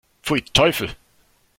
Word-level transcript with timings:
Pfui, 0.23 0.41
Teufel! 0.41 0.95